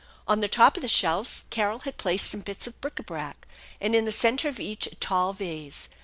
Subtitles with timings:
[0.27, 3.45] On the top of the shelves Carol had placed some bits of bric a brac,
[3.79, 5.89] and in the centre of each a tall vase.